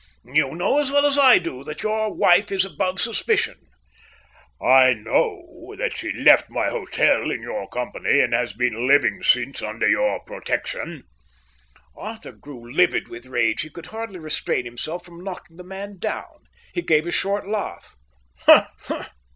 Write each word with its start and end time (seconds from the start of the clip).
"You 0.25 0.55
know 0.55 0.79
as 0.79 0.91
well 0.91 1.05
as 1.05 1.15
I 1.19 1.37
do 1.37 1.63
that 1.63 1.83
your 1.83 2.11
wife 2.11 2.51
is 2.51 2.65
above 2.65 2.99
suspicion." 2.99 3.59
"I 4.59 4.95
know 4.95 5.75
that 5.77 5.95
she 5.95 6.11
left 6.11 6.49
my 6.49 6.69
hotel 6.69 7.29
in 7.29 7.43
your 7.43 7.67
company, 7.69 8.19
and 8.19 8.33
has 8.33 8.53
been 8.53 8.87
living 8.87 9.21
since 9.21 9.61
under 9.61 9.87
your 9.87 10.19
protection." 10.21 11.03
Arthur 11.95 12.31
grew 12.31 12.73
livid 12.73 13.09
with 13.09 13.27
rage. 13.27 13.61
He 13.61 13.69
could 13.69 13.85
hardly 13.93 14.17
restrain 14.17 14.65
himself 14.65 15.05
from 15.05 15.23
knocking 15.23 15.57
the 15.57 15.63
man 15.63 15.99
down. 15.99 16.45
He 16.73 16.81
gave 16.81 17.05
a 17.05 17.11
short 17.11 17.47
laugh. 17.47 17.95